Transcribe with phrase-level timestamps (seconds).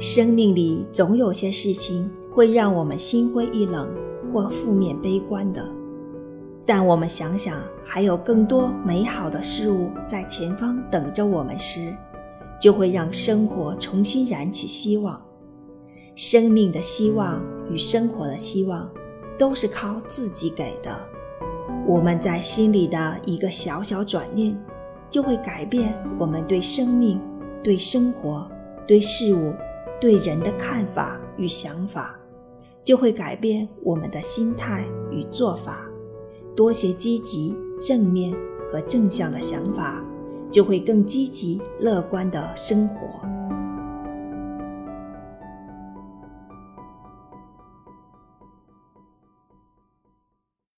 [0.00, 3.86] 生命里总有些事情会让我们心灰意冷
[4.32, 5.62] 或负面悲观的，
[6.64, 11.94] 但我们想想还有更多美好的事物在前方等着我们时，
[12.58, 15.20] 就会让生活重新燃起希望。
[16.14, 18.90] 生命的希望与生活的希望，
[19.38, 20.98] 都是靠自己给的。
[21.86, 24.58] 我们在心里的一个小小转念，
[25.10, 27.20] 就会改变我们对生命、
[27.62, 28.50] 对生活、
[28.86, 29.52] 对事物。
[30.00, 32.18] 对人的看法与想法，
[32.82, 35.86] 就会改变我们的心态与做法。
[36.56, 38.34] 多些积极、正面
[38.70, 40.04] 和正向的想法，
[40.50, 43.06] 就会更积极、乐观的生活。